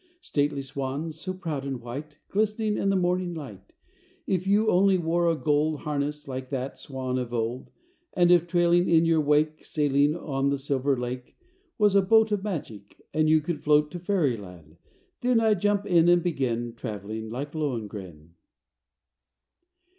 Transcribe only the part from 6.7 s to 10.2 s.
swan of old, And if trailing in your wake Sailing